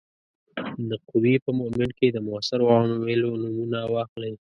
د 0.89 0.91
قوې 1.09 1.35
په 1.45 1.51
مومنټ 1.59 1.91
کې 1.99 2.07
د 2.11 2.17
موثرو 2.27 2.65
عواملو 2.73 3.29
نومونه 3.43 3.79
واخلئ. 3.93 4.33